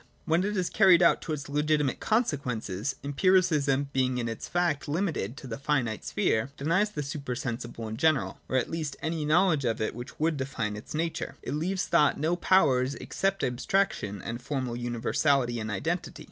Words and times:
When 0.25 0.43
it 0.43 0.57
is 0.57 0.71
carried 0.71 1.03
out 1.03 1.21
to 1.21 1.31
its 1.33 1.47
legitimate 1.47 1.99
consequences. 1.99 2.95
Empiricism— 3.03 3.89
being 3.93 4.17
in 4.17 4.27
its 4.27 4.47
facts 4.47 4.87
limited 4.87 5.37
to 5.37 5.45
the 5.45 5.59
finite 5.59 6.03
sphere— 6.03 6.49
denies 6.57 6.89
the 6.89 7.03
super 7.03 7.35
sensible 7.35 7.87
in 7.87 7.97
general, 7.97 8.39
or 8.49 8.57
at 8.57 8.67
least 8.71 8.95
any 9.03 9.25
knowledge 9.25 9.63
of 9.63 9.79
it 9.79 9.93
which 9.93 10.19
would 10.19 10.37
define 10.37 10.75
its 10.75 10.95
nature; 10.95 11.35
it 11.43 11.53
leaves 11.53 11.85
thought 11.85 12.19
no 12.19 12.35
powers 12.35 12.95
except 12.95 13.43
abstraction 13.43 14.23
and 14.23 14.41
formal 14.41 14.75
universality 14.75 15.59
and 15.59 15.69
identity. 15.69 16.19